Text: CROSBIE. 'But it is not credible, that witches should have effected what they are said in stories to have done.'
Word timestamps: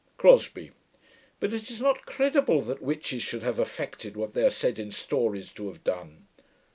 CROSBIE. 0.17 0.71
'But 1.39 1.53
it 1.53 1.69
is 1.69 1.79
not 1.79 2.07
credible, 2.07 2.59
that 2.63 2.81
witches 2.81 3.21
should 3.21 3.43
have 3.43 3.59
effected 3.59 4.17
what 4.17 4.33
they 4.33 4.43
are 4.43 4.49
said 4.49 4.79
in 4.79 4.91
stories 4.91 5.51
to 5.51 5.67
have 5.67 5.83
done.' 5.83 6.25